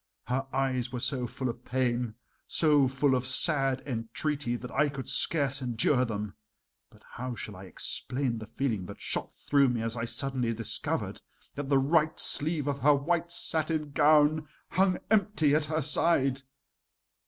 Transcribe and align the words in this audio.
Her 0.23 0.47
eyes 0.51 0.91
were 0.91 0.99
so 0.99 1.27
full 1.27 1.47
of 1.47 1.63
pain, 1.63 2.15
so 2.47 2.87
full 2.87 3.13
of 3.13 3.27
sad 3.27 3.81
entreaty 3.85 4.55
that 4.55 4.71
I 4.71 4.89
could 4.89 5.07
scarce 5.07 5.61
endure 5.61 6.05
them; 6.05 6.33
but 6.89 7.03
how 7.07 7.35
shall 7.35 7.55
I 7.55 7.65
explain 7.65 8.39
the 8.39 8.47
feeling 8.47 8.87
that 8.87 8.99
shot 8.99 9.31
through 9.31 9.69
me 9.69 9.83
as 9.83 9.95
I 9.95 10.05
suddenly 10.05 10.55
discovered 10.55 11.21
that 11.53 11.69
the 11.69 11.77
right 11.77 12.19
sleeve 12.19 12.67
of 12.67 12.79
her 12.79 12.95
white 12.95 13.31
satin 13.31 13.91
gown 13.91 14.47
hung 14.71 14.97
empty 15.11 15.53
at 15.53 15.65
her 15.65 15.83
side? 15.83 16.41